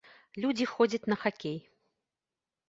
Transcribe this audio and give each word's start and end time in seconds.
Людзі 0.45 0.65
ходзяць 0.71 1.09
на 1.13 1.19
хакей. 1.25 1.59